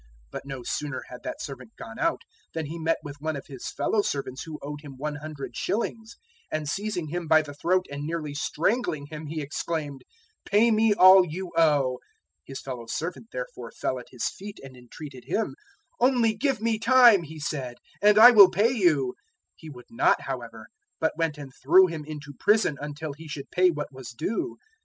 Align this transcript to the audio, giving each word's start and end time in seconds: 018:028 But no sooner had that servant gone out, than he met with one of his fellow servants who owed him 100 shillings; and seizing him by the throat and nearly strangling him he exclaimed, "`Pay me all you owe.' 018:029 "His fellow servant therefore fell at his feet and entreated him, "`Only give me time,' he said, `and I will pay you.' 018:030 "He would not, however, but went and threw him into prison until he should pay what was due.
018:028 0.01 0.07
But 0.31 0.45
no 0.47 0.63
sooner 0.63 1.03
had 1.09 1.19
that 1.21 1.41
servant 1.43 1.75
gone 1.77 1.99
out, 1.99 2.21
than 2.55 2.65
he 2.65 2.79
met 2.79 2.97
with 3.03 3.17
one 3.21 3.35
of 3.35 3.45
his 3.45 3.69
fellow 3.69 4.01
servants 4.01 4.41
who 4.41 4.57
owed 4.63 4.81
him 4.81 4.97
100 4.97 5.55
shillings; 5.55 6.15
and 6.51 6.67
seizing 6.67 7.09
him 7.09 7.27
by 7.27 7.43
the 7.43 7.53
throat 7.53 7.85
and 7.91 8.03
nearly 8.07 8.33
strangling 8.33 9.05
him 9.11 9.27
he 9.27 9.41
exclaimed, 9.43 10.01
"`Pay 10.43 10.73
me 10.73 10.91
all 10.95 11.23
you 11.23 11.51
owe.' 11.55 11.97
018:029 11.99 11.99
"His 12.45 12.61
fellow 12.61 12.85
servant 12.87 13.27
therefore 13.31 13.71
fell 13.79 13.99
at 13.99 14.07
his 14.09 14.27
feet 14.27 14.57
and 14.63 14.75
entreated 14.75 15.25
him, 15.25 15.53
"`Only 16.01 16.35
give 16.35 16.59
me 16.61 16.79
time,' 16.79 17.21
he 17.21 17.39
said, 17.39 17.75
`and 18.03 18.17
I 18.17 18.31
will 18.31 18.49
pay 18.49 18.71
you.' 18.71 19.13
018:030 19.13 19.13
"He 19.57 19.69
would 19.69 19.91
not, 19.91 20.21
however, 20.21 20.69
but 20.99 21.15
went 21.15 21.37
and 21.37 21.51
threw 21.61 21.85
him 21.85 22.05
into 22.05 22.33
prison 22.39 22.75
until 22.81 23.13
he 23.13 23.27
should 23.27 23.51
pay 23.51 23.69
what 23.69 23.93
was 23.93 24.09
due. 24.13 24.57